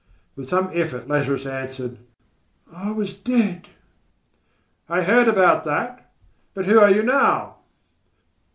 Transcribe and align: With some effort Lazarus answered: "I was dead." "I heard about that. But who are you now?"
With 0.35 0.49
some 0.49 0.71
effort 0.73 1.07
Lazarus 1.07 1.45
answered: 1.45 1.99
"I 2.73 2.89
was 2.89 3.13
dead." 3.13 3.69
"I 4.89 5.03
heard 5.03 5.27
about 5.27 5.63
that. 5.65 6.11
But 6.55 6.65
who 6.65 6.79
are 6.79 6.89
you 6.89 7.03
now?" 7.03 7.57